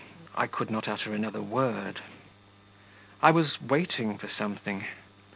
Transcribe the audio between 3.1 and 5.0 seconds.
I was waiting for something...